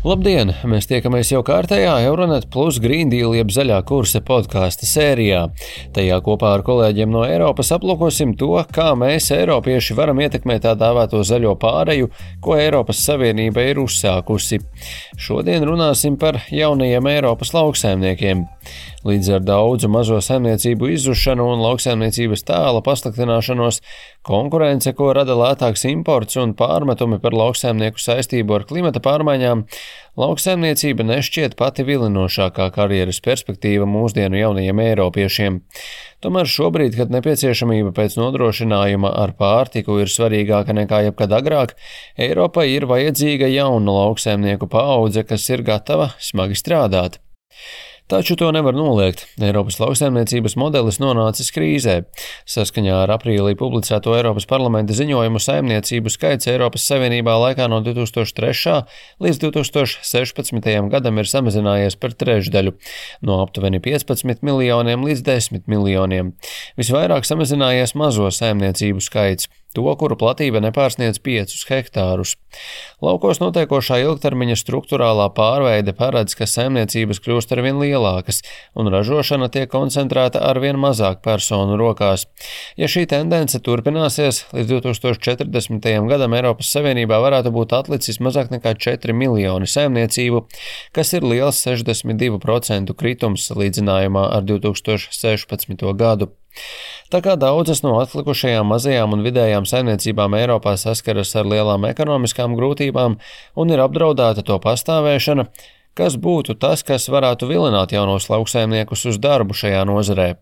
Labdien! 0.00 0.48
Mēs 0.64 0.86
tiekamies 0.88 1.28
jau 1.28 1.42
kārtējā 1.44 1.90
Euronet 2.06 2.46
Plus 2.48 2.78
Green 2.80 3.10
Deal 3.12 3.34
jeb 3.36 3.50
zaļā 3.52 3.82
kursa 3.84 4.22
podkāstu 4.24 4.86
sērijā. 4.88 5.42
Tajā 5.92 6.16
kopā 6.24 6.54
ar 6.56 6.64
kolēģiem 6.64 7.12
no 7.12 7.26
Eiropas 7.28 7.68
aplūkosim 7.76 8.32
to, 8.40 8.54
kā 8.72 8.94
mēs, 8.96 9.28
Eiropieši, 9.36 9.98
varam 9.98 10.22
ietekmēt 10.24 10.64
tā 10.64 10.72
dēvēto 10.80 11.20
zaļo 11.28 11.52
pāreju, 11.60 12.08
ko 12.40 12.56
Eiropas 12.56 13.02
Savienība 13.04 13.66
ir 13.68 13.82
uzsākusi. 13.84 14.62
Šodien 15.20 15.68
runāsim 15.68 16.16
par 16.16 16.40
jaunajiem 16.48 17.10
Eiropas 17.12 17.52
lauksaimniekiem. 17.58 18.46
Līdz 19.04 19.30
ar 19.36 19.44
daudzu 19.44 19.88
mazo 19.88 20.18
saimniecību 20.20 20.90
izzušanu 20.92 21.44
un 21.54 21.62
lauksaimniecības 21.64 22.42
tēla 22.48 22.82
pasliktināšanos, 22.84 23.78
konkurence, 24.28 24.92
ko 24.96 25.12
rada 25.16 25.36
lētāks 25.36 25.86
imports 25.88 26.36
un 26.40 26.52
pārmetumi 26.56 27.16
par 27.22 27.36
lauksaimnieku 27.36 28.00
saistību 28.00 28.58
ar 28.58 28.66
klimata 28.68 29.00
pārmaiņām, 29.04 29.64
lauksaimniecība 30.20 31.06
nešķiet 31.06 31.56
pati 31.58 31.84
vilinošākā 31.88 32.68
karjeras 32.74 33.20
perspektīva 33.24 33.88
mūsdienu 33.88 34.40
jaunajiem 34.40 34.82
eiropiešiem. 34.84 35.60
Tomēr 36.20 36.50
šobrīd, 36.50 36.96
kad 36.98 37.12
nepieciešamība 37.14 37.94
pēc 37.96 38.18
nodrošinājuma 38.20 39.12
ar 39.22 39.32
pārtiku 39.38 40.00
ir 40.02 40.12
svarīgāka 40.12 40.76
nekā 40.76 41.04
jebkad 41.08 41.36
agrāk, 41.38 41.76
Eiropai 42.20 42.66
ir 42.74 42.88
vajadzīga 42.90 43.48
jauna 43.54 43.96
lauksaimnieku 44.00 44.68
paudze, 44.70 45.24
kas 45.24 45.48
ir 45.50 45.64
gatava 45.66 46.12
smagi 46.20 46.58
strādāt. 46.58 47.20
Taču 48.10 48.34
to 48.34 48.48
nevar 48.50 48.74
noliegt. 48.74 49.20
Eiropas 49.38 49.76
lauksaimniecības 49.78 50.56
modelis 50.58 50.96
nonācis 50.98 51.52
krīzē. 51.54 51.92
Saskaņā 52.50 52.96
ar 53.04 53.12
aprīlī 53.14 53.52
publicēto 53.54 54.16
Eiropas 54.18 54.48
parlamenta 54.50 54.96
ziņojumu 54.98 55.38
saimniecību 55.38 56.10
skaits 56.10 56.50
Eiropas 56.50 56.88
Savienībā 56.90 57.36
laikā 57.38 57.68
no 57.70 57.78
2003. 57.86 58.80
līdz 59.22 59.40
2016. 59.44 60.90
gadam 60.90 61.22
ir 61.22 61.30
samazinājies 61.30 61.94
par 62.02 62.18
trešdaļu- 62.18 62.74
no 63.30 63.38
aptuveni 63.44 63.78
15 63.78 64.42
miljoniem 64.42 65.06
līdz 65.06 65.22
10 65.30 65.70
miljoniem. 65.70 66.34
Visvairāk 66.74 67.22
samazinājies 67.22 67.94
mazo 67.94 68.26
saimniecību 68.26 68.98
skaits 69.06 69.46
to, 69.76 69.86
kuru 70.00 70.16
platība 70.18 70.60
nepārsniedz 70.64 71.20
5 71.22 71.54
hektārus. 71.70 72.34
Laukos 73.04 73.38
notiekošā 73.42 74.00
ilgtermiņa 74.02 74.56
struktūrālā 74.58 75.28
pārveide 75.36 75.94
paredz, 75.96 76.34
ka 76.38 76.48
saimniecības 76.50 77.22
kļūst 77.22 77.54
arvien 77.54 77.78
lielākas, 77.80 78.42
un 78.74 78.90
ražošana 78.92 79.50
tiek 79.54 79.70
koncentrēta 79.70 80.42
arvien 80.50 80.78
mazāk 80.80 81.22
personu 81.26 81.78
rokās. 81.80 82.26
Ja 82.80 82.90
šī 82.90 83.06
tendence 83.10 83.60
turpināsies, 83.62 84.42
līdz 84.56 84.74
2040. 84.80 85.88
gadam 86.10 86.34
Eiropas 86.38 86.72
Savienībā 86.74 87.20
varētu 87.22 87.54
būt 87.54 87.76
atlicis 87.78 88.20
mazāk 88.24 88.50
nekā 88.54 88.74
4 88.74 89.14
miljoni 89.14 89.70
saimniecību, 89.70 90.44
kas 90.96 91.14
ir 91.14 91.26
liels 91.26 91.62
62% 91.62 92.98
kritums 92.98 93.46
salīdzinājumā 93.50 94.26
ar 94.34 94.46
2016. 94.50 95.90
gadu. 95.94 96.32
Tā 97.10 97.20
kā 97.24 97.34
daudzas 97.40 97.82
no 97.82 97.96
atlikušajām 98.02 98.68
mazajām 98.70 99.16
un 99.16 99.24
vidējām 99.26 99.66
saimniecībām 99.66 100.36
Eiropā 100.38 100.76
saskaras 100.78 101.34
ar 101.38 101.48
lielām 101.50 101.88
ekonomiskām 101.88 102.54
grūtībām 102.58 103.16
un 103.56 103.74
ir 103.74 103.82
apdraudēta 103.82 104.46
to 104.46 104.60
pastāvēšana, 104.62 105.48
kas 105.98 106.18
būtu 106.20 106.54
tas, 106.60 106.84
kas 106.86 107.08
varētu 107.10 107.50
vilināt 107.50 107.96
jaunos 107.96 108.30
lauksaimniekus 108.30 109.08
uz 109.10 109.18
darbu 109.22 109.58
šajā 109.58 109.82
nozarē? 109.90 110.34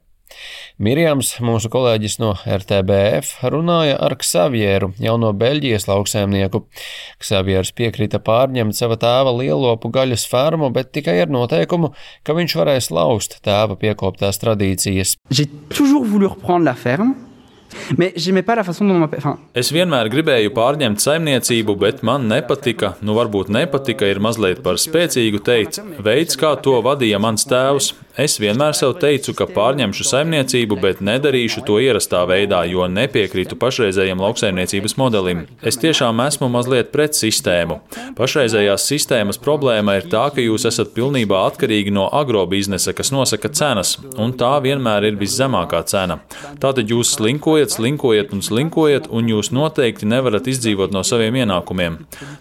Mirjams, 0.78 1.32
mūsu 1.42 1.70
kolēģis 1.72 2.18
no 2.22 2.32
RTBF, 2.46 3.32
runāja 3.50 3.96
ar 4.04 4.14
Ksavieru, 4.20 4.92
jauno 5.02 5.32
Beļģijas 5.38 5.88
lauksaimnieku. 5.90 6.62
Ksavieris 7.22 7.72
piekrita 7.78 8.20
pārņemt 8.22 8.78
sava 8.78 8.98
tēva 9.00 9.34
lielopu 9.38 9.90
gaļas 9.94 10.26
fermu, 10.30 10.70
bet 10.74 10.92
tikai 10.94 11.18
ar 11.24 11.32
noteikumu, 11.34 11.92
ka 12.22 12.36
viņš 12.38 12.58
varēs 12.60 12.92
laust 12.94 13.40
tēva 13.46 13.78
piekoptās 13.80 14.38
tradīcijas. 14.44 15.16
J'ai 15.30 15.50
toujours 15.68 16.06
voulu 16.06 16.28
reprendre 16.34 16.70
la 16.70 16.74
ferme. 16.74 17.16
Mais 17.98 18.12
j'aimais 18.16 18.42
pas 18.42 18.54
la 18.54 18.64
façon 18.64 18.86
dont 18.86 18.94
on 18.94 18.98
m'appelle. 18.98 19.20
Enfin, 19.20 19.38
Es 19.54 19.70
vienmēr 19.72 20.08
gribēju 20.08 20.52
pārņemt 20.56 21.02
saimniecību, 21.04 21.76
bet 21.76 22.02
man 22.06 22.28
nepatika, 22.30 22.94
nu 23.04 23.16
varbūt 23.16 23.50
nepatika, 23.52 24.08
ir 24.08 24.20
mazliet 24.24 24.62
par 24.64 24.80
spēcīgu 24.80 25.42
teikt, 25.44 25.80
veids, 26.04 26.38
kā 26.40 26.54
to 26.64 26.78
vadīja 26.84 27.20
mans 27.20 27.44
tēvs. 27.48 27.92
Es 28.18 28.34
vienmēr 28.42 28.74
sev 28.74 28.96
teicu, 28.98 29.30
ka 29.38 29.46
pārņemšu 29.46 30.02
saimniecību, 30.08 30.80
bet 30.82 30.98
nedarīšu 31.06 31.60
to 31.68 31.76
ierastā 31.78 32.24
veidā, 32.26 32.64
jo 32.66 32.88
nepiekrītu 32.90 33.54
pašreizējiem 33.62 34.18
lauksaimniecības 34.18 34.96
modelim. 34.98 35.44
Es 35.62 35.78
tiešām 35.78 36.18
esmu 36.24 36.48
mazliet 36.50 36.90
pret 36.90 37.14
sistēmu. 37.14 37.76
Pašreizējās 38.18 38.86
sistēmas 38.90 39.38
problēma 39.38 39.94
ir 40.00 40.08
tā, 40.10 40.24
ka 40.34 40.42
jūs 40.42 40.66
esat 40.66 40.90
pilnībā 40.96 41.44
atkarīgi 41.52 41.94
no 41.94 42.08
agrobiznesa, 42.10 42.90
kas 42.98 43.12
nosaka 43.14 43.52
cenas, 43.54 43.94
un 44.18 44.34
tā 44.34 44.50
vienmēr 44.66 45.12
ir 45.12 45.20
viszemākā 45.22 45.84
cena. 45.86 46.18
Tātad 46.58 46.90
jūs 46.90 47.14
slinkojat, 47.20 47.76
slinkojat 47.76 48.34
un 48.34 48.42
slinkojat, 48.42 49.06
un 49.14 49.30
jūs 49.30 49.52
noteikti 49.54 50.10
nevarat 50.10 50.50
izdzīvot 50.50 50.90
no 50.90 51.04
saviem 51.06 51.38
ienākumiem. 51.44 52.00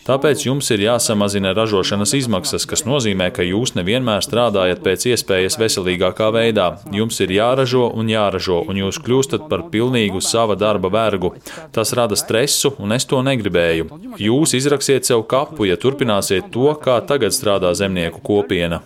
Tāpēc 0.10 0.48
jums 0.50 0.74
ir 0.74 0.88
jāsamazina 0.88 1.54
ražošanas 1.54 2.18
izmaksas, 2.18 2.66
kas 2.66 2.88
nozīmē, 2.90 3.30
ka 3.30 3.46
jūs 3.46 3.78
nevienmēr 3.78 4.26
strādājat 4.26 4.82
pēc 4.82 5.10
iespējas 5.14 5.62
veselīgākā 5.68 6.32
veidā. 6.34 6.68
Jums 6.96 7.20
ir 7.24 7.34
jāražo 7.36 7.92
un 7.94 8.10
jāražo, 8.12 8.64
un 8.68 8.80
jūs 8.82 9.00
kļūstat 9.04 9.48
par 9.52 9.68
pilnīgu 9.74 10.22
sava 10.24 10.58
darba 10.60 10.92
vergu. 10.94 11.34
Tas 11.76 11.94
rada 11.98 12.18
stresu, 12.20 12.74
un 12.82 12.96
es 12.96 13.06
to 13.10 13.22
negribēju. 13.26 13.90
Jūs 14.22 14.56
izraksiet 14.58 15.08
sev 15.08 15.26
kapu, 15.30 15.68
ja 15.70 15.78
turpināsiet 15.80 16.50
to, 16.54 16.70
kā 16.82 16.98
tagad 17.08 17.36
strādā 17.36 17.74
zemnieku 17.78 18.24
kopiena. 18.26 18.82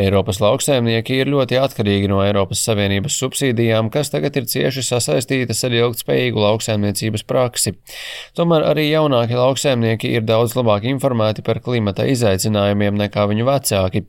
Eiropas 0.00 0.40
lauksaimnieki 0.40 1.20
ir 1.20 1.30
ļoti 1.32 1.58
atkarīgi 1.60 2.08
no 2.10 2.20
Eiropas 2.24 2.62
Savienības 2.66 3.18
subsīdijām, 3.20 3.90
kas 3.92 4.12
tagad 4.12 4.36
ir 4.40 4.48
cieši 4.50 4.84
sasaistītas 4.86 5.62
ar 5.66 5.76
ilgspējīgu 5.76 6.40
lauksaimniecības 6.44 7.26
praksi. 7.28 7.74
Tomēr 8.38 8.66
arī 8.70 8.88
jaunāki 8.88 9.38
lauksaimnieki 9.38 10.12
ir 10.16 10.26
daudz 10.28 10.56
labāk 10.58 10.86
informēti 10.90 11.44
par 11.46 11.60
klimata 11.64 12.06
izaicinājumiem 12.10 12.98
nekā 13.04 13.26
viņu 13.30 13.48
vecāki. 13.48 14.04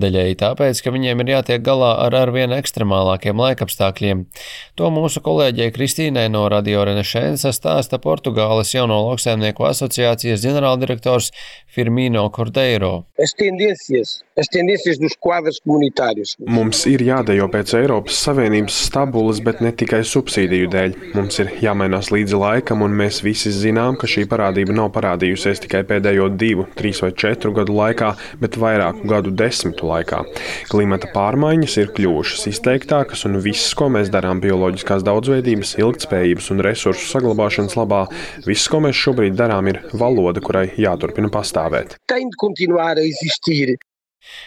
Daļēji 0.00 0.38
tāpēc, 0.54 0.80
ka 0.84 0.94
viņiem 0.94 1.24
ir 1.24 1.32
jātiek 1.34 1.62
galā 1.66 1.94
ar 2.06 2.14
arvien 2.14 2.54
ekstremālākiem 2.54 3.40
laikapstākļiem. 3.42 4.24
To 4.78 4.90
mūsu 4.94 5.22
kolēģei 5.24 5.72
Kristīnai 5.74 6.28
no 6.30 6.46
Radio 6.52 6.84
Renešensa 6.86 7.50
stāsta 7.54 7.98
Portugāles 7.98 8.70
jauno 8.74 9.00
lauksaimnieku 9.08 9.66
asociācijas 9.66 10.44
ģenerāldirektors 10.46 11.32
Firmino 11.74 12.28
Cordeiro. 12.30 13.04
as 13.18 13.32
tendências, 13.32 14.22
as 14.36 14.46
tendências 14.48 14.98
dos 14.98 15.14
quadros 15.18 15.58
comunitários. 15.64 16.36
Mums 16.46 16.84
ir 16.86 17.02
jādejo 17.02 17.46
pēc 17.50 17.74
Eiropas 17.78 18.18
Savienības 18.26 18.76
stabulas, 18.88 19.40
bet 19.44 19.62
ne 19.64 19.72
tikai 19.72 20.02
subsīdiju 20.06 20.70
dēļ. 20.74 20.96
Mums 21.16 21.40
ir 21.42 21.52
jāmainās 21.62 22.10
līdzi 22.14 22.38
laikam, 22.38 22.84
un 22.84 22.94
mēs 22.98 23.22
visi 23.24 23.52
zinām, 23.54 23.98
ka 23.98 24.10
šī 24.10 24.26
parādība 24.30 24.76
nav 24.76 24.92
parādījusies 24.96 25.64
tikai 25.64 25.84
pēdējo 25.88 26.28
divu, 26.36 26.68
trīs 26.78 27.00
vai 27.04 27.12
četru 27.16 27.54
gadu 27.56 27.76
laikā, 27.78 28.12
bet 28.42 28.58
vairāku 28.60 29.08
gadu 29.10 29.32
desmitu 29.34 29.88
laikā. 29.88 30.24
Klimata 30.70 31.10
pārmaiņas 31.14 31.76
ir 31.82 31.92
kļuvušas 31.96 32.48
izteiktākas, 32.50 33.24
un 33.28 33.38
viss, 33.44 33.72
ko 33.78 33.90
mēs 33.92 34.10
darām 34.14 34.42
bioloģiskās 34.44 35.06
daudzveidības, 35.06 35.76
ilgtspējības 35.80 36.50
un 36.54 36.64
resursu 36.66 37.08
saglabāšanas 37.12 37.78
labā, 37.78 38.04
viss, 38.48 38.68
ko 38.70 38.82
mēs 38.84 38.98
šobrīd 38.98 39.38
darām, 39.38 39.70
ir 39.72 39.82
valoda, 39.92 40.42
kurai 40.44 40.68
jāturpina 40.80 41.32
pastāvēt. 41.34 41.98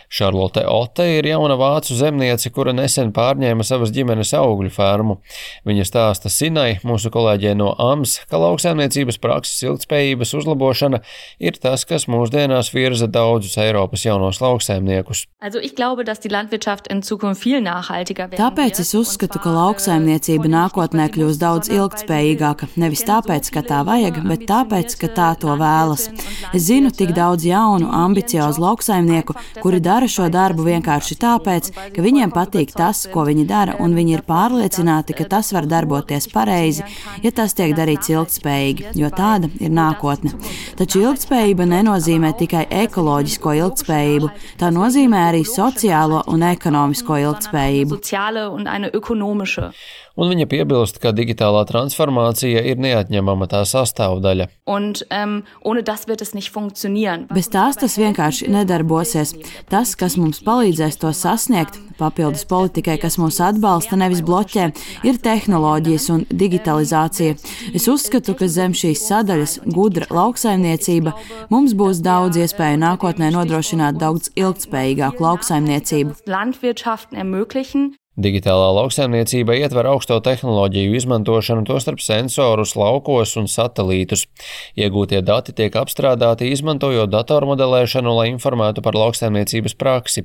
Šarlote 0.09 0.65
Ote 0.67 1.05
ir 1.17 1.27
jauna 1.29 1.57
vācu 1.59 1.95
zemniece, 1.97 2.51
kura 2.55 2.73
nesen 2.75 3.13
pārņēma 3.15 3.65
savas 3.67 3.93
ģimenes 3.95 4.33
augļu 4.37 4.71
fermu. 4.73 5.19
Viņa 5.67 5.87
stāsta 5.87 6.31
Sinai, 6.33 6.79
mūsu 6.87 7.11
kolēģei 7.13 7.55
no 7.59 7.73
AMS, 7.77 8.21
ka 8.31 8.41
lauksaimniecības 8.41 9.21
prakses 9.23 9.63
ilgspējības 9.67 10.33
uzlabošana 10.41 11.01
ir 11.39 11.59
tas, 11.61 11.85
kas 11.87 12.07
mūsdienās 12.11 12.73
virza 12.75 13.07
daudzus 13.07 13.57
Eiropas 13.61 14.05
jaunos 14.07 14.41
lauksaimniekus. 14.41 15.25
Also 15.39 15.59
ich 15.59 15.75
glaube, 15.75 16.03
dass 16.03 16.19
die 16.19 16.29
Landwirtschaft 16.29 16.87
in 16.87 17.03
Zukunft 17.03 17.43
viel 17.43 17.61
nachhaltiger 17.61 18.31
werden 18.31 18.47
Tāpēc 18.47 18.79
es 18.81 18.93
uzskatu, 18.95 19.39
ka 19.43 19.51
lauksaimniecība 19.53 20.49
nākotnē 20.49 21.07
kļūs 21.13 21.39
daudz 21.41 21.71
ilgtspējīgāka. 21.73 22.69
Nevis 22.79 23.03
tāpēc, 23.07 23.49
ka 23.53 23.63
tā 23.65 23.81
vajag, 23.87 24.21
bet 24.29 24.45
tāpēc, 24.49 24.95
ka 25.01 25.09
tā 25.13 25.27
to 25.41 25.53
vēlas. 25.59 26.07
Es 26.55 26.67
zinu 26.69 26.91
tik 26.95 27.11
daudz 27.17 27.45
jaunu, 27.47 27.89
ambiciozu 27.91 28.63
lauksaimnieku, 28.63 29.35
kuri 29.67 29.81
dara 29.83 30.07
šo 30.07 30.29
darbu 30.31 30.63
vienkārši 30.63 31.17
tāpēc, 31.19 31.65
ka 31.91 32.03
viņiem 32.05 32.31
patīk 32.31 32.69
tas, 32.71 33.01
ko 33.11 33.25
viņi 33.27 33.43
dara, 33.49 33.73
un 33.83 33.97
viņi 33.97 34.13
ir 34.15 34.23
pārliecināti, 34.23 35.11
ka 35.17 35.25
tas 35.27 35.51
var 35.51 35.67
darboties 35.67 36.29
pareizi, 36.31 36.85
ja 37.19 37.33
tas 37.35 37.51
tiek 37.57 37.75
darīts 37.75 38.07
ilgspējīgi, 38.13 38.93
jo 38.95 39.11
tāda 39.11 39.51
ir 39.59 39.75
nākotne. 39.75 40.31
Taču 40.79 41.03
ilgspējība 41.03 41.67
nenozīmē 41.67 42.31
tikai 42.39 42.63
ekoloģisko 42.85 43.57
ilgspējību, 43.59 44.31
tā 44.63 44.71
nozīmē 44.71 45.27
arī 45.33 45.43
sociālo 45.43 46.23
un 46.31 46.47
ekonomisko 46.47 47.19
ilgspējību 47.27 47.99
un 50.17 50.31
viņa 50.33 50.47
piebilst, 50.49 50.99
ka 51.01 51.13
digitālā 51.15 51.63
transformācija 51.69 52.63
ir 52.71 52.81
neatņemama 52.81 53.47
tā 53.51 53.61
sastāvdaļa. 53.69 54.49
Und, 54.69 55.03
um, 55.13 55.39
Bez 57.33 57.51
tās 57.53 57.77
tas 57.79 57.97
vienkārši 57.99 58.49
nedarbosies. 58.53 59.35
Tas, 59.71 59.95
kas 59.99 60.17
mums 60.19 60.39
palīdzēs 60.45 60.99
to 61.01 61.11
sasniegt, 61.15 61.79
papildus 61.97 62.45
politikai, 62.49 62.97
kas 63.01 63.17
mūs 63.21 63.39
atbalsta, 63.43 63.97
nevis 63.99 64.21
bloķē, 64.25 64.69
ir 65.07 65.19
tehnoloģijas 65.23 66.09
un 66.13 66.25
digitalizācija. 66.29 67.37
Es 67.73 67.87
uzskatu, 67.91 68.37
ka 68.37 68.49
zem 68.51 68.75
šīs 68.77 69.05
sadaļas, 69.09 69.59
gudra 69.73 70.07
lauksaimniecība, 70.13 71.15
mums 71.53 71.75
būs 71.77 72.03
daudz 72.05 72.39
iespēju 72.43 72.81
nākotnē 72.85 73.31
nodrošināt 73.35 73.99
daudz 74.01 74.31
ilgspējīgāku 74.37 75.25
lauksaimniecību. 75.27 76.19
Digitālā 78.17 78.71
lauksaimniecība 78.73 79.53
ietver 79.59 79.85
augsto 79.91 80.15
tehnoloģiju 80.25 80.95
izmantošanu, 80.97 81.61
tostarp 81.69 81.99
sensorus, 82.01 82.71
laukos 82.73 83.35
un 83.37 83.45
satelītus. 83.45 84.23
Iegūtie 84.73 85.19
dati 85.21 85.53
tiek 85.53 85.75
apstrādāti, 85.77 86.47
izmantojot 86.49 87.11
datormodelēšanu, 87.13 88.15
lai 88.17 88.31
informētu 88.31 88.81
par 88.81 88.97
lauksaimniecības 88.97 89.77
praksi. 89.77 90.23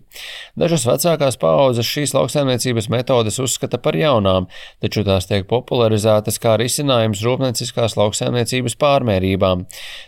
Dažas 0.57 0.87
vecākās 0.89 1.37
paaudzes 1.43 1.91
šīs 1.91 2.15
lauksaimniecības 2.17 2.89
metodes 2.95 3.37
uzskata 3.45 3.77
par 3.77 3.99
jaunām, 4.01 4.49
taču 4.81 5.05
tās 5.05 5.29
tiek 5.29 5.45
popularizētas 5.51 6.41
kā 6.41 6.55
risinājums 6.63 7.21
rūpnieciskās 7.27 7.99
lauksaimniecības 8.01 8.79
pārmērībām. 8.81 9.67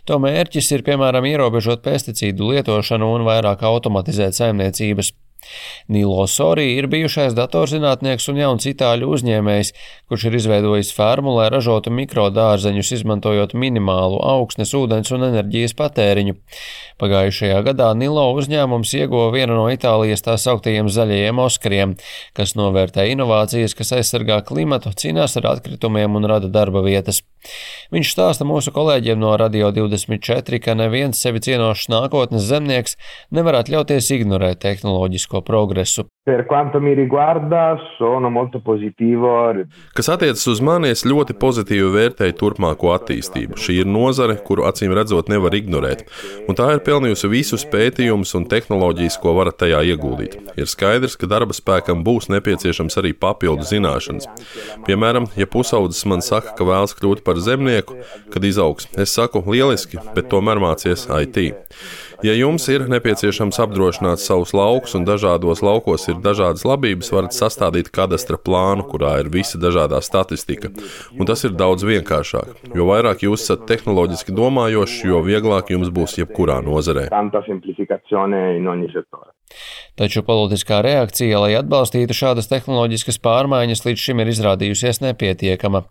To 0.08 0.18
mērķis 0.24 0.72
ir 0.78 0.86
piemēram 0.88 1.28
ierobežot 1.28 1.84
pesticīdu 1.84 2.48
lietošanu 2.54 3.12
un 3.18 3.28
vairāk 3.28 3.68
automatizēt 3.68 4.40
saimniecības. 4.40 5.12
Nilo 5.92 6.24
Sorī 6.30 6.70
ir 6.78 6.88
bijušais 6.92 7.34
datorzinātnieks 7.36 8.28
un 8.32 8.40
jauns 8.40 8.68
itāļu 8.70 9.10
uzņēmējs, 9.16 9.72
kurš 10.08 10.28
ir 10.28 10.38
izveidojis 10.38 10.92
fermu, 10.96 11.34
lai 11.38 11.50
ražotu 11.52 11.92
mikrodārzeņus, 11.94 12.92
izmantojot 12.98 13.56
minimālu 13.58 14.20
augsnes, 14.24 14.74
ūdens 14.78 15.12
un 15.14 15.28
enerģijas 15.28 15.76
patēriņu. 15.78 16.38
Pagājušajā 17.02 17.60
gadā 17.66 17.90
Nilo 17.98 18.28
uzņēmums 18.38 18.94
ieguva 19.00 19.28
vienu 19.34 19.58
no 19.58 19.66
Itālijas 19.72 20.24
tā 20.24 20.38
sauktajiem 20.40 20.88
zaļajiem 20.92 21.42
Oskariem, 21.42 21.96
kas 22.38 22.54
novērtē 22.58 23.08
inovācijas, 23.12 23.74
kas 23.74 23.96
aizsargā 23.98 24.40
klimatu, 24.46 24.94
cīnās 24.94 25.36
ar 25.40 25.54
atkritumiem 25.56 26.16
un 26.20 26.30
rada 26.30 26.50
darba 26.52 26.84
vietas. 26.86 27.24
Viņš 27.94 28.14
stāsta 28.14 28.46
mūsu 28.48 28.72
kolēģiem 28.74 29.20
no 29.20 29.34
Radio 29.40 29.70
24, 29.74 30.60
ka 30.64 30.76
neviens 30.78 31.20
sevi 31.20 31.42
cienošs 31.44 31.90
nākotnes 31.92 32.48
zemnieks 32.48 32.98
nevar 33.34 33.60
atļauties 33.62 34.10
ignorēt 34.18 34.62
tehnoloģisko 34.64 35.44
progresu. 35.46 36.08
Per 36.24 36.46
quanto 36.46 36.80
mi 36.80 36.94
riguarda, 36.94 37.76
sono 37.98 38.30
molto 38.30 38.58
positivo. 38.58 39.52
Kas 39.92 40.08
attiecas 40.08 40.46
uz 40.48 40.62
mani, 40.64 40.88
es 40.88 41.02
ļoti 41.04 41.34
pozitīvi 41.36 41.90
vērtēju 41.92 42.36
turpmāko 42.40 42.94
attīstību. 42.94 43.58
Šī 43.60 43.74
ir 43.82 43.90
nozare, 43.92 44.38
kuru 44.40 44.64
acīm 44.64 44.94
redzot 44.96 45.28
nevar 45.28 45.52
ignorēt, 45.52 46.06
un 46.48 46.56
tā 46.56 46.70
ir 46.72 46.80
pelnījusi 46.86 47.28
visus 47.28 47.66
pētījumus 47.68 48.32
un 48.38 48.46
tehnoloģijas, 48.48 49.18
ko 49.20 49.34
varat 49.36 49.58
tajā 49.60 49.82
ieguldīt. 49.90 50.38
Ir 50.56 50.70
skaidrs, 50.72 51.18
ka 51.20 51.28
darba 51.28 51.52
spēkam 51.52 52.00
būs 52.08 52.30
nepieciešams 52.32 52.96
arī 53.02 53.12
papildu 53.12 53.68
zināšanas. 53.68 54.24
Piemēram, 54.88 55.28
ja 55.36 55.44
pusaudzis 55.44 56.08
man 56.08 56.24
saka, 56.24 56.56
ka 56.56 56.64
vēlas 56.64 56.96
kļūt 56.96 57.20
par 57.28 57.36
zemnieku, 57.36 58.00
kad 58.32 58.48
izaugs, 58.48 58.88
es 58.96 59.12
saku, 59.12 59.44
lieliski, 59.44 60.00
bet 60.16 60.32
tomēr 60.32 60.56
mācies 60.56 61.04
IT. 61.04 61.50
Ja 62.24 62.32
jums 62.32 62.64
ir 62.72 62.86
nepieciešams 62.88 63.58
apdrošināt 63.60 64.22
savus 64.22 64.54
laukus 64.56 64.94
un 64.96 65.02
dažādos 65.04 65.60
laukos 65.60 66.06
ir 66.08 66.22
dažādas 66.24 66.62
labības, 66.64 67.10
varat 67.12 67.36
sastādīt 67.36 67.90
kadastra 67.92 68.38
plānu, 68.40 68.86
kurā 68.88 69.18
ir 69.20 69.28
visa 69.34 69.60
dažādā 69.60 70.00
statistika. 70.00 70.70
Un 71.18 71.28
tas 71.28 71.44
ir 71.44 71.52
daudz 71.52 71.84
vienkāršāk. 71.84 72.72
Jo 72.72 72.88
vairāk 72.88 73.26
jūs 73.26 73.44
esat 73.44 73.66
tehnoloģiski 73.68 74.32
domājoši, 74.32 75.04
jo 75.10 75.20
vieglāk 75.26 75.74
jums 75.74 75.92
būs 75.92 76.16
jebkurā 76.22 76.62
nozarē. 76.64 77.10
Taču 79.94 80.24
politiskā 80.26 80.80
reakcija, 80.82 81.38
lai 81.38 81.52
atbalstītu 81.54 82.16
šādas 82.18 82.48
tehnoloģiskas 82.50 83.20
pārmaiņas, 83.22 83.84
līdz 83.86 84.02
šim 84.02 84.22
ir 84.24 84.32
izrādījusies 84.32 84.98
nepietiekama. 85.04 85.84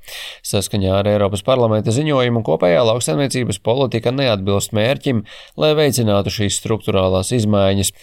Saskaņā 0.44 0.98
ar 0.98 1.08
Eiropas 1.14 1.46
parlamenta 1.48 1.96
ziņojumu 1.96 2.44
kopējā 2.44 2.84
lauksaimniecības 2.90 3.62
politika 3.64 4.12
neatbilst 4.12 4.76
mērķim, 4.76 5.24
lai 5.56 5.72
veicinātu 5.80 6.36
šīs 6.36 6.60
struktūrālās 6.60 7.32
izmaiņas. 7.40 7.96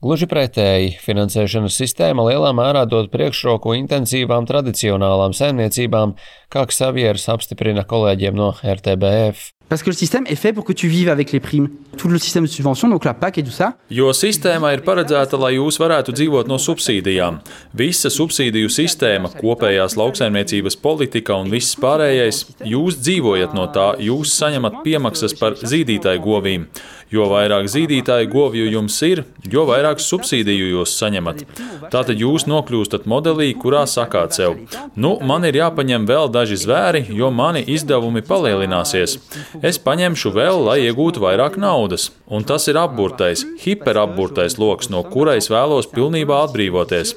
Gluži 0.00 0.30
pretēji, 0.30 0.94
finansēšanas 1.02 1.74
sistēma 1.76 2.24
lielā 2.30 2.54
mērā 2.56 2.86
dod 2.88 3.10
priekšroku 3.12 3.74
intensīvām 3.82 4.46
tradicionālām 4.48 5.34
saimniecībām, 5.36 6.14
kā 6.48 6.62
Ksavieris 6.70 7.26
apstiprina 7.34 7.84
kolēģiem 7.90 8.38
no 8.38 8.54
RTBF. 8.62 9.50
Parce 9.70 9.84
que 9.84 9.90
le 9.90 9.94
système 9.94 10.26
est 10.26 10.34
fait 10.34 10.52
pour 10.52 10.64
que 10.64 10.72
tu 10.72 10.88
vives 10.88 11.08
avec 11.08 11.30
les 11.30 11.38
primes. 11.38 11.68
Tout 11.96 12.08
le 12.08 12.18
système 12.18 12.42
de 12.42 12.48
subvention, 12.48 12.88
donc 12.88 13.04
la 13.04 13.14
PAC 13.14 13.38
et 13.38 13.44
tout 13.44 13.52
ça. 13.52 13.76
Jo 13.90 14.10
sistēma 14.14 14.72
ir 14.74 14.82
paredzēta, 14.82 15.38
lai 15.38 15.52
jūs 15.60 15.78
varētu 15.78 16.10
dzīvot 16.16 16.50
no 16.50 16.58
subsīdijām. 16.58 17.38
Visa 17.78 18.10
subsīdiju 18.10 18.70
sistēma, 18.70 19.30
kopējās 19.38 19.94
lauksaimniecības 20.00 20.78
politika 20.82 21.38
un 21.38 21.50
viss 21.54 21.78
pārējais, 21.78 22.44
jūs 22.66 22.98
dzīvojat 22.98 23.54
no 23.54 23.68
tā, 23.70 23.92
jūs 24.02 24.32
saņemat 24.40 24.82
piemaksas 24.82 25.36
par 25.38 25.58
zīdītāju 25.62 26.24
govīm. 26.24 26.66
Jo 27.10 27.26
vairāk 27.26 27.66
zīdītāju 27.66 28.28
govju 28.30 28.68
jums 28.70 28.96
ir, 29.02 29.24
jo 29.50 29.64
vairāk 29.66 29.98
subsīdiju 30.02 30.68
jūs 30.76 30.94
saņemat. 30.98 31.42
Tātad 31.90 32.22
jūs 32.22 32.46
nokļūstat 32.46 33.08
modelī, 33.10 33.48
kurā 33.58 33.82
sakāt 33.90 34.38
sev, 34.38 34.60
nu, 34.94 35.16
man 35.26 35.46
ir 35.48 35.58
jāpaņem 35.58 36.06
vēl 36.06 36.30
daži 36.30 36.60
zvēri, 36.62 37.02
jo 37.10 37.32
mani 37.34 37.64
izdevumi 37.66 38.22
palielināsies. 38.22 39.18
Es 39.60 39.76
paņemšu 39.76 40.30
vēl, 40.32 40.62
lai 40.64 40.78
iegūtu 40.86 41.20
vairāk 41.20 41.58
naudas. 41.60 42.08
Un 42.32 42.46
tas 42.48 42.64
ir 42.70 42.78
apburtais, 42.80 43.42
hiperapburtais 43.60 44.56
lokus, 44.56 44.88
no 44.88 45.02
kura 45.04 45.34
es 45.36 45.50
vēlos 45.52 45.90
pilnībā 45.92 46.38
atbrīvoties. 46.46 47.12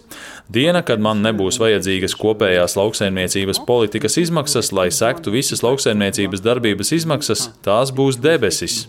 Diena, 0.51 0.81
kad 0.84 1.00
man 1.00 1.24
nebūs 1.24 1.56
vajadzīgas 1.62 2.18
kopējās 2.19 2.75
lauksaimniecības 2.75 3.62
politikas 3.68 4.19
izmaksas, 4.19 4.74
lai 4.75 4.90
sektu 4.92 5.31
visas 5.31 5.63
lauksaimniecības 5.63 6.44
darbības 6.44 6.92
izmaksas, 7.00 7.48
tās 7.63 7.95
būs 7.95 8.19
debesis. 8.19 8.84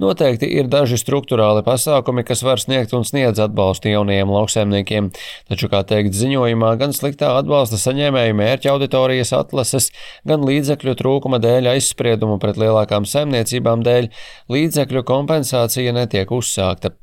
Noteikti 0.00 0.48
ir 0.58 0.68
daži 0.70 0.98
struktūrāli 1.00 1.64
pasākumi, 1.66 2.24
kas 2.28 2.42
var 2.46 2.62
sniegt 2.62 2.94
un 2.96 3.06
sniedz 3.08 3.40
atbalstu 3.42 3.92
jaunajiem 3.92 4.32
lauksaimniekiem, 4.34 5.10
taču, 5.50 5.70
kā 5.72 5.82
teikt 5.88 6.16
ziņojumā, 6.18 6.74
gan 6.80 6.94
sliktā 6.96 7.32
atbalsta 7.38 7.80
saņēmēju 7.80 8.38
mērķa 8.38 8.72
auditorijas 8.74 9.34
atlases, 9.36 9.90
gan 10.28 10.46
līdzekļu 10.48 10.96
trūkuma 10.98 11.42
dēļ 11.44 11.72
aizspriedumu 11.74 12.38
pret 12.42 12.60
lielākām 12.60 13.08
saimniecībām 13.08 13.84
dēļ 13.86 14.08
līdzekļu 14.52 15.04
kompensācija 15.08 15.94
netiek 15.96 16.32
uzsākta. 16.34 16.94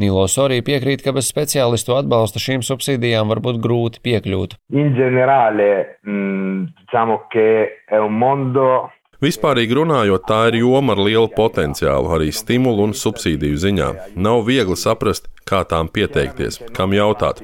Nīlos 0.00 0.36
arī 0.40 0.60
piekrīt, 0.64 1.02
ka 1.04 1.12
bez 1.16 1.28
speciālistu 1.28 1.96
atbalsta 1.98 2.40
šīm 2.42 2.64
subsīdijām 2.64 3.28
var 3.32 3.42
būt 3.44 3.60
grūti 3.64 4.00
piekļūt. 4.06 4.56
In 4.72 4.94
generale, 4.96 5.98
mh, 6.04 6.72
diciamo 6.80 7.26
che 7.28 7.84
è 7.86 7.98
un 7.98 8.16
mondo 8.18 8.90
Vispārīgi 9.20 9.76
runājot, 9.76 10.22
tā 10.24 10.46
ir 10.48 10.62
joma 10.62 10.94
ar 10.96 11.02
lielu 11.04 11.28
potenciālu, 11.34 12.08
arī 12.16 12.30
stimulu 12.32 12.86
un 12.88 12.94
subsīdiju 12.96 13.58
ziņā. 13.60 13.88
Nav 14.16 14.46
viegli 14.46 14.78
saprast, 14.80 15.28
kā 15.50 15.62
tām 15.68 15.90
pieteikties, 15.92 16.60
kam 16.76 16.94
jautāt. 16.96 17.42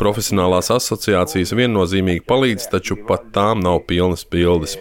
Profesionālās 0.00 0.70
asociācijas 0.72 1.52
viennozīmīgi 1.58 2.24
palīdz, 2.28 2.70
taču 2.72 2.96
pat 3.08 3.30
tām 3.34 3.64
nav 3.64 3.82
pilnas 3.90 4.24
bildes. 4.30 4.78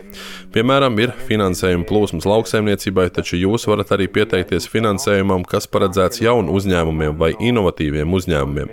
Piemēram, 0.54 0.96
ir 1.02 1.12
finansējuma 1.28 1.86
plūsmas 1.90 2.26
lauksaimniecībai, 2.30 3.10
taču 3.14 3.38
jūs 3.38 3.68
varat 3.70 3.92
arī 3.94 4.08
pieteikties 4.10 4.66
finansējumam, 4.72 5.44
kas 5.50 5.68
paredzēts 5.70 6.24
jaunu 6.24 6.56
uzņēmumiem 6.58 7.18
vai 7.20 7.36
inovatīviem 7.38 8.16
uzņēmumiem. 8.18 8.72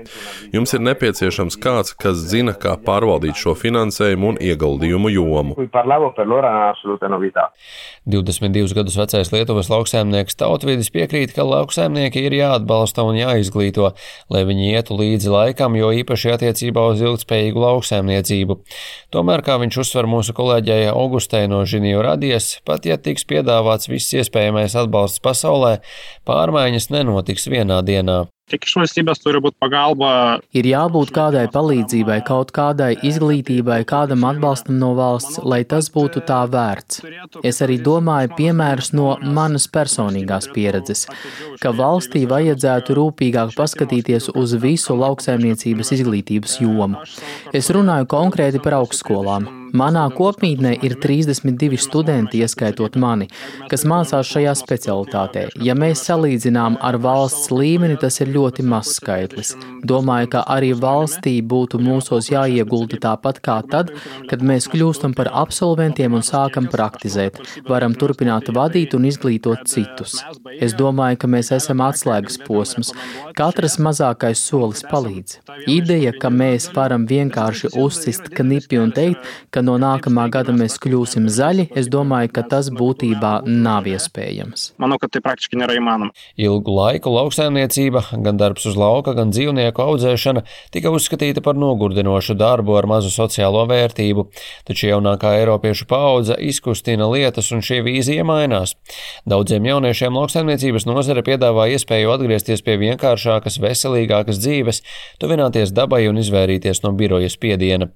Jums 0.54 0.72
ir 0.76 0.84
nepieciešams 0.86 1.58
kāds, 1.60 1.92
kas 1.96 2.22
zina, 2.32 2.54
kā 2.56 2.76
pārvaldīt 2.80 3.36
šo 3.40 3.52
finansējumu 3.58 4.32
un 4.32 4.40
ieguldījumu 4.40 5.12
jomu. 5.12 5.56
22 8.06 8.74
gadus 8.78 8.96
vecais 8.96 9.32
Lietuvas 9.34 9.70
lauksaimnieks 9.72 10.38
Tautvidis 10.40 10.92
piekrīt, 10.94 11.32
ka 11.36 11.44
lauksaimnieki 11.44 12.24
ir 12.28 12.36
jāatbalsta 12.38 13.04
un 13.06 13.18
jāizglīto, 13.18 13.85
jāveido, 13.86 13.94
lai 14.30 14.44
viņi 14.44 14.74
ietu 14.74 14.96
līdzi 14.96 15.30
laikam, 15.30 15.76
jo 15.76 15.90
īpaši 15.92 16.34
attiecībā 16.34 16.86
uz 16.92 17.00
ilgspējīgu 17.00 17.60
lauksaimniecību. 17.60 18.58
Tomēr, 19.10 19.42
kā 19.42 19.58
viņš 19.58 19.78
uzsver 19.78 20.06
mūsu 20.06 20.34
kolēģei 20.34 20.90
Augustei 20.92 21.46
no 21.48 21.64
Žiniju 21.64 22.02
radies, 22.02 22.60
pat 22.64 22.86
ja 22.86 22.96
tiks 22.96 23.24
piedāvāts 23.24 23.88
viss 23.88 24.14
iespējamais 24.14 24.76
atbalsts 24.76 25.20
pasaulē, 25.20 25.80
pārmaiņas 26.26 26.90
nenotiks 26.90 27.48
vienā 27.48 27.82
dienā. 27.82 28.26
Tik 28.46 28.62
iš 28.62 28.76
valstybės 28.78 29.18
turi 29.18 29.40
būti 29.42 29.56
pagalba. 29.58 30.08
Ir 30.54 30.68
jābūt 30.70 31.10
kādai 31.14 31.48
palīdzībai, 31.50 32.20
kaut 32.28 32.52
kādai 32.54 32.92
izglītībai, 33.08 33.80
kādam 33.90 34.22
atbalstam 34.28 34.76
no 34.78 34.92
valsts, 34.94 35.40
lai 35.42 35.64
tas 35.66 35.88
būtu 35.90 36.22
tā 36.28 36.44
vērts. 36.52 37.02
Es 37.42 37.58
arī 37.66 37.80
domāju 37.82 38.30
piemērus 38.38 38.92
no 38.94 39.16
manas 39.18 39.66
personīgās 39.66 40.46
pieredzes, 40.54 41.08
ka 41.58 41.74
valstī 41.74 42.22
vajadzētu 42.30 42.94
rūpīgāk 43.00 43.58
paskatīties 43.58 44.30
uz 44.38 44.54
visu 44.62 44.94
lauksaimniecības 44.94 45.94
izglītības 45.98 46.58
jomu. 46.62 47.02
Es 47.50 47.74
runāju 47.74 48.06
konkrēti 48.14 48.62
par 48.62 48.78
augstskolām. 48.78 49.65
Manā 49.76 50.06
kopmītnē 50.14 50.70
ir 50.86 50.94
32 51.02 51.76
studenti, 51.82 52.38
ieskaitot 52.40 52.94
mani, 53.00 53.26
kas 53.68 53.84
mācās 53.88 54.28
šajā 54.30 54.54
specialitātē. 54.56 55.42
Ja 55.66 55.74
mēs 55.76 56.04
salīdzinām 56.06 56.78
ar 56.80 56.96
valsts 57.02 57.50
līmeni, 57.52 57.98
tas 58.00 58.16
ir 58.22 58.30
ļoti 58.32 58.64
mazs 58.64 58.94
skaitlis. 59.00 59.52
Domāju, 59.86 60.30
ka 60.32 60.44
arī 60.54 60.70
valstī 60.80 61.34
būtu 61.44 61.80
mūsos 61.82 62.30
jāiegulda 62.32 63.00
tāpat 63.02 63.42
kā 63.44 63.58
tad, 63.68 63.92
kad 64.30 64.44
mēs 64.46 64.68
kļūstam 64.72 65.12
par 65.18 65.28
absolventiem 65.42 66.16
un 66.16 66.24
sākam 66.24 66.70
praktizēt, 66.72 67.42
varam 67.68 67.92
turpināt 67.98 68.48
vadīt 68.56 68.96
un 68.96 69.04
izglītot 69.10 69.66
citus. 69.68 70.22
Es 70.56 70.72
domāju, 70.78 71.20
ka 71.20 71.30
mēs 71.36 71.52
esam 71.58 71.84
atslēgas 71.84 72.40
posms. 72.46 72.94
Katrs 73.36 73.76
mazākais 73.82 74.40
solis 74.40 74.86
palīdz. 74.88 75.40
Ideja, 75.68 76.14
ka 76.16 76.32
mēs 76.32 76.70
varam 76.72 77.04
vienkārši 77.10 77.74
uzcist 77.76 78.32
knipi 78.32 78.80
un 78.80 78.96
teikt, 78.96 79.20
ka 79.52 79.65
no 79.66 79.76
nākamā 79.80 80.28
gada 80.32 80.54
mēs 80.56 80.78
kļūsim 80.82 81.26
zaļi, 81.32 81.68
es 81.78 81.90
domāju, 81.92 82.30
ka 82.36 82.44
tas 82.50 82.70
būtībā 82.74 83.32
nav 83.46 83.88
iespējams. 83.90 84.70
Ilgu 86.46 86.76
laiku 86.76 87.12
lauksaimniecība 87.14 88.04
gan 88.24 88.38
darbs 88.40 88.66
uz 88.70 88.78
lauka, 88.78 89.14
gan 89.16 89.32
dzīvnieku 89.34 89.82
audzēšana 89.82 90.44
tika 90.74 90.92
uzskatīta 90.94 91.42
par 91.44 91.58
nogurdinošu 91.58 92.36
darbu 92.38 92.76
ar 92.78 92.88
mazu 92.90 93.10
sociālo 93.14 93.64
vērtību, 93.70 94.26
taču 94.68 94.90
jaunākā 94.90 95.34
eiropiešu 95.40 95.88
paudze 95.90 96.36
izkustina 96.46 97.08
lietas 97.10 97.50
un 97.54 97.64
šī 97.66 97.82
vīzija 97.86 98.26
mainās. 98.26 98.76
Daudziem 99.28 99.66
jauniešiem 99.70 100.16
lauksaimniecības 100.16 100.86
nozare 100.88 101.24
piedāvā 101.26 101.68
iespēju 101.74 102.12
atgriezties 102.14 102.62
pie 102.66 102.78
vienkāršākas, 102.82 103.58
veselīgākas 103.62 104.40
dzīves, 104.42 104.82
tuvināties 105.22 105.74
dabai 105.76 106.04
un 106.10 106.20
izvairīties 106.22 106.82
no 106.84 106.92
biroja 106.96 107.30
spiediena. 107.32 107.90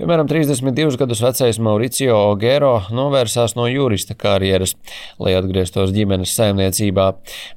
Piemēram, 0.00 0.28
32 0.30 0.98
gadus 1.02 1.22
vecais 1.24 1.58
Mauricio 1.58 2.14
Ogero 2.30 2.76
novērsās 2.94 3.56
no 3.58 3.64
jurista 3.66 4.14
karjeras, 4.14 4.76
lai 5.18 5.32
atgrieztos 5.34 5.90
ģimenes 5.94 6.30
saimniecībā. 6.36 7.06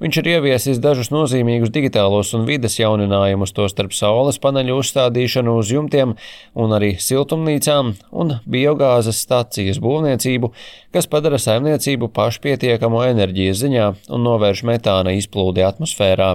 Viņš 0.01 0.17
ir 0.21 0.29
ieviesis 0.31 0.81
dažus 0.81 1.11
nozīmīgus 1.13 1.69
digitālos 1.75 2.33
un 2.37 2.47
vides 2.49 2.79
jauninājumus, 2.79 3.53
tostarp 3.53 3.93
saules 3.93 4.41
paneļu 4.41 4.79
uzstādīšanu 4.81 5.53
uz 5.59 5.69
jumtiem 5.75 6.15
un 6.57 6.73
arī 6.73 6.95
siltumnīcām 6.97 7.93
un 8.17 8.35
biogāzes 8.49 9.21
stacijas 9.27 9.77
būvniecību, 9.83 10.49
kas 10.95 11.11
padara 11.11 11.37
saimniecību 11.41 12.09
pašpietiekamu 12.17 13.05
enerģijas 13.11 13.61
ziņā 13.61 13.93
un 14.09 14.25
novērš 14.25 14.65
metāna 14.73 15.13
izplūdi 15.19 15.67
atmosfērā. 15.69 16.33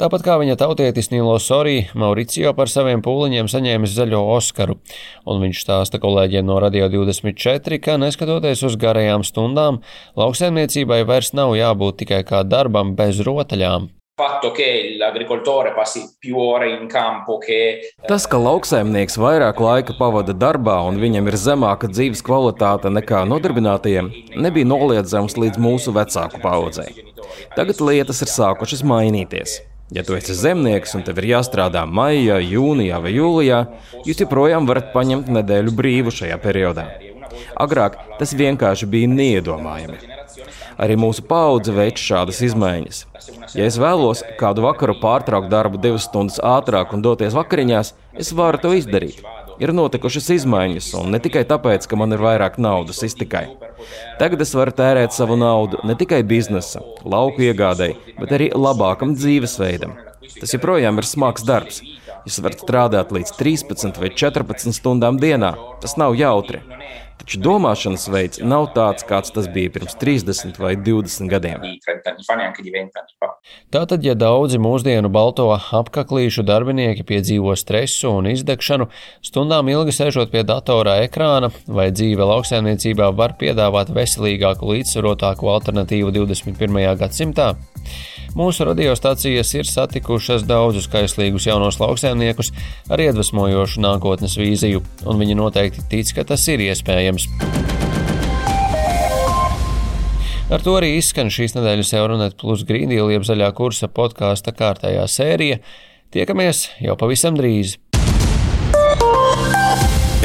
Tāpat 0.00 0.22
kā 0.24 0.38
viņa 0.40 0.54
tautietis 0.56 1.10
Nilo 1.12 1.34
Sorī, 1.44 1.82
Mauricio 1.92 2.54
par 2.56 2.70
saviem 2.72 3.02
pūliņiem 3.04 3.50
saņēmis 3.52 3.92
zaļo 3.98 4.22
Oskaru, 4.32 4.78
un 5.28 5.44
viņš 5.44 5.60
stāsta 5.60 6.00
kolēģiem 6.00 6.46
no 6.48 6.56
Radio 6.62 6.88
24, 6.88 7.76
ka 7.84 7.98
neskatoties 8.00 8.64
uz 8.64 8.78
garajām 8.80 9.26
stundām, 9.28 9.82
lauksaimniecībai 10.16 11.02
vairs 11.04 11.34
nav 11.36 11.52
jābūt 11.58 12.00
tikai 12.06 12.24
kā 12.24 12.40
darbam 12.48 12.96
bez 12.96 13.20
rotaļām 13.28 13.90
fatto 14.20 14.50
che 14.52 14.96
l'agricoltore 14.98 15.72
passi 15.72 16.02
più 16.18 16.36
ore 16.36 16.68
in 16.68 16.86
campo 16.88 17.38
che 17.38 17.94
Tas, 18.04 18.26
ka 18.28 18.36
lauksaimnieks 18.36 19.16
vairāk 19.16 19.60
laika 19.64 19.96
pavada 19.96 20.34
darbā 20.36 20.76
un 20.84 21.00
viņam 21.00 21.30
ir 21.32 21.38
zemāka 21.40 21.88
dzīves 21.88 22.20
kvalitāte 22.20 22.92
nekā 22.92 23.22
nodarbinātajiem, 23.32 24.12
nebija 24.36 24.68
noliedzams 24.68 25.40
līdz 25.40 25.56
mūsu 25.64 25.96
vecāku 25.96 26.40
paudzei. 26.44 26.92
Tagad 27.56 27.80
lietas 27.80 28.20
ir 28.20 28.28
sākušas 28.28 28.84
mainīties. 28.84 29.60
Ja 29.90 30.04
tu 30.06 30.14
esi 30.14 30.34
zemnieks 30.38 30.92
un 30.94 31.02
tev 31.02 31.18
ir 31.18 31.32
jāstrādā 31.32 31.82
maijā, 31.82 32.36
jūnijā 32.38 33.00
vai 33.02 33.10
jūlijā, 33.16 33.60
jūs 34.06 34.22
joprojām 34.22 34.68
varat 34.68 34.92
paņemt 34.94 35.30
nedēļu 35.34 35.74
brīvu 35.74 36.12
šajā 36.14 36.36
periodā. 36.42 36.86
Agrāk 37.58 37.98
tas 38.20 38.34
vienkārši 38.38 38.86
bija 38.90 39.10
neiedomājami. 39.10 39.98
Arī 40.80 40.94
mūsu 40.96 41.24
paudze 41.26 41.74
veic 41.74 41.98
šādas 42.00 42.38
izmaiņas. 42.46 43.02
Ja 43.58 43.66
es 43.66 43.76
vēlos 43.82 44.22
kādu 44.38 44.62
vakaru 44.64 44.94
pārtraukt 45.02 45.50
darbu 45.50 45.80
divas 45.82 46.06
stundas 46.06 46.38
ātrāk 46.38 46.94
un 46.94 47.02
doties 47.04 47.34
vakariņās, 47.36 47.92
es 48.14 48.30
varu 48.36 48.62
to 48.62 48.72
izdarīt. 48.78 49.18
Ir 49.60 49.74
notikušas 49.76 50.30
izmaiņas, 50.38 50.86
un 50.96 51.10
ne 51.14 51.20
tikai 51.20 51.42
tāpēc, 51.48 51.84
ka 51.88 51.98
man 52.00 52.16
ir 52.16 52.22
vairāk 52.24 52.56
naudas 52.56 53.02
iztikai. 53.04 53.46
Tagad 54.20 54.40
es 54.44 54.54
varu 54.56 54.72
tērēt 54.76 55.12
savu 55.16 55.36
naudu 55.40 55.82
ne 55.84 55.96
tikai 56.00 56.22
biznesa, 56.24 56.80
lauku 57.04 57.44
iegādēji, 57.48 58.16
bet 58.20 58.32
arī 58.36 58.50
labākam 58.56 59.12
dzīvesveidam. 59.18 59.96
Tas 60.40 60.54
joprojām 60.56 61.00
ir 61.00 61.08
smags 61.08 61.44
darbs. 61.44 61.82
Jūs 62.24 62.40
varat 62.44 62.64
strādāt 62.64 63.12
līdz 63.16 63.32
13 63.38 64.00
vai 64.00 64.10
14 64.12 64.76
stundām 64.76 65.20
dienā. 65.20 65.54
Tas 65.80 65.96
nav 66.00 66.16
jautri. 66.16 66.60
Taču 67.20 67.40
domāšanas 67.44 68.06
veids 68.08 68.40
nav 68.40 68.70
tāds, 68.76 69.04
kāds 69.04 69.32
tas 69.34 69.48
bija 69.52 69.72
pirms 69.74 69.96
30 70.00 70.56
vai 70.60 70.72
20 70.76 71.28
gadiem. 71.28 71.64
Tātad, 73.74 74.04
ja 74.06 74.14
daudzi 74.16 74.60
mūsdienu 74.62 75.10
balto 75.12 75.50
apaklīšu 75.52 76.44
darbinieki 76.48 77.04
piedzīvo 77.06 77.52
stresu 77.60 78.14
un 78.16 78.30
izdegšanu, 78.32 78.88
stundām 79.26 79.68
ilgi 79.72 79.94
sēžot 79.98 80.32
pie 80.32 80.46
datora 80.48 80.96
ekrāna, 81.04 81.52
vai 81.68 81.90
dzīve 81.92 82.24
lauksaimniecībā 82.32 83.10
var 83.16 83.36
piedāvāt 83.40 83.92
veselīgāku, 83.92 84.72
līdzsvarotāku 84.72 85.52
alternatīvu 85.52 86.14
21. 86.16 86.80
gadsimtā? 87.04 87.52
Mūsu 88.38 88.62
radiostacijas 88.68 89.48
ir 89.56 89.66
satikušas 89.66 90.44
daudzus 90.46 90.86
kaislīgus 90.90 91.48
jaunos 91.48 91.80
lauksaimniekus 91.82 92.52
ar 92.86 93.02
iedvesmojošu 93.02 93.82
nākotnes 93.82 94.36
vīziju, 94.38 94.84
un 95.10 95.18
viņi 95.18 95.34
noteikti 95.34 95.82
tic, 95.90 96.12
ka 96.14 96.22
tas 96.28 96.44
ir 96.52 96.62
iespējams. 96.68 97.09
Ar 100.50 100.64
to 100.66 100.72
arī 100.74 100.96
izskan 100.98 101.30
šīs 101.30 101.54
nedēļas 101.54 101.92
Euronet 101.94 102.34
Plus 102.40 102.64
Grīndīla 102.66 103.12
jeb 103.14 103.26
zaļā 103.28 103.52
kursa 103.54 103.86
podkāsta 103.86 104.50
kārtējā 104.56 105.04
sērija. 105.06 105.60
Tiekamies 106.10 106.66
jau 106.82 106.96
pavisam 106.98 107.38
drīz! 107.38 107.76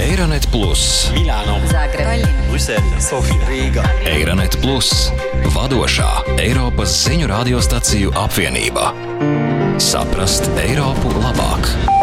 Eironet 0.02 0.48
Plus, 0.52 1.12
Milāno, 1.14 1.60
Zagreb, 1.70 2.26
Brisele, 2.50 3.02
Sofija, 3.04 3.48
Rīga. 3.50 3.86
Eironet 4.10 4.58
Plus, 4.64 4.92
vadošā 5.56 6.10
Eiropas 6.42 6.94
ziņu 7.06 7.30
radiostaciju 7.32 8.16
apvienība. 8.26 8.92
Saprast 9.82 10.50
Eiropu 10.66 11.14
labāk! 11.22 11.95